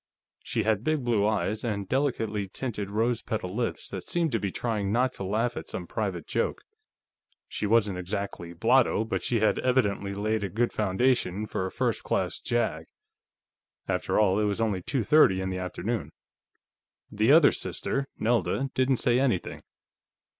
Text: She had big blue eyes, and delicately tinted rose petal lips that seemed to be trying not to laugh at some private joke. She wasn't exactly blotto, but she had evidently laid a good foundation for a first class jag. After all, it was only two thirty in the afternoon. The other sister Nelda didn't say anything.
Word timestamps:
She 0.41 0.63
had 0.63 0.83
big 0.83 1.03
blue 1.03 1.27
eyes, 1.27 1.63
and 1.63 1.87
delicately 1.87 2.47
tinted 2.47 2.89
rose 2.89 3.21
petal 3.21 3.55
lips 3.55 3.87
that 3.89 4.07
seemed 4.09 4.31
to 4.31 4.39
be 4.39 4.51
trying 4.51 4.91
not 4.91 5.11
to 5.11 5.23
laugh 5.23 5.55
at 5.55 5.69
some 5.69 5.85
private 5.85 6.25
joke. 6.25 6.63
She 7.47 7.67
wasn't 7.67 7.99
exactly 7.99 8.51
blotto, 8.53 9.03
but 9.05 9.21
she 9.21 9.41
had 9.41 9.59
evidently 9.59 10.15
laid 10.15 10.43
a 10.43 10.49
good 10.49 10.73
foundation 10.73 11.45
for 11.45 11.67
a 11.67 11.71
first 11.71 12.03
class 12.03 12.39
jag. 12.39 12.85
After 13.87 14.19
all, 14.19 14.39
it 14.39 14.45
was 14.45 14.59
only 14.59 14.81
two 14.81 15.03
thirty 15.03 15.39
in 15.39 15.51
the 15.51 15.59
afternoon. 15.59 16.09
The 17.11 17.31
other 17.31 17.51
sister 17.51 18.07
Nelda 18.17 18.71
didn't 18.73 18.97
say 18.97 19.19
anything. 19.19 19.61